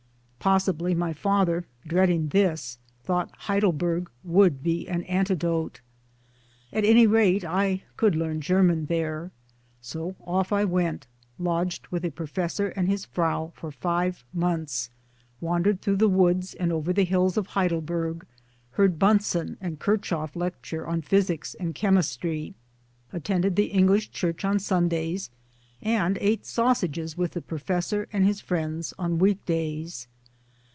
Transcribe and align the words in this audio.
Possibly 0.43 0.95
my 0.95 1.13
father, 1.13 1.67
dreading 1.85 2.29
this, 2.29 2.79
thought 3.03 3.29
Heidelberg 3.41 4.09
would 4.23 4.63
be 4.63 4.87
an 4.89 5.03
antidote! 5.03 5.81
At 6.73 6.83
any 6.83 7.05
rate 7.05 7.45
I 7.45 7.83
could 7.95 8.15
learn 8.15 8.41
German 8.41 8.87
there. 8.87 9.29
So 9.81 10.15
off 10.19 10.51
I 10.51 10.65
went, 10.65 11.05
lodged 11.37 11.85
with 11.89 12.03
a 12.03 12.09
professor 12.09 12.69
and 12.69 12.87
his 12.89 13.05
Frau 13.05 13.51
for 13.53 13.69
five 13.71 14.23
months, 14.33 14.89
wandered 15.39 15.79
through 15.79 15.97
the 15.97 16.09
woods 16.09 16.55
and 16.55 16.71
over 16.71 16.91
the 16.91 17.05
hills 17.05 17.37
of 17.37 17.45
Heidelberg, 17.45 18.25
heard 18.71 18.97
Bunsen 18.97 19.57
and 19.61 19.77
KirchhofT 19.79 20.35
lecture 20.35 20.87
on 20.87 21.03
Physics 21.03 21.53
and 21.59 21.75
Chemistry, 21.75 22.55
attended 23.13 23.55
the 23.55 23.65
English 23.65 24.09
church 24.09 24.43
on 24.43 24.57
Sundays, 24.57 25.29
and 25.83 26.17
ate 26.19 26.47
sausages 26.47 27.15
with 27.15 27.33
the 27.33 27.43
Professor 27.43 28.07
and 28.11 28.25
his 28.25 28.41
friend's 28.41 28.91
on 28.97 29.19
weekdays. 29.19 30.07